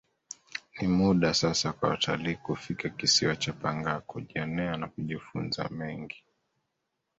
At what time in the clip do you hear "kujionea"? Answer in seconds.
3.99-4.77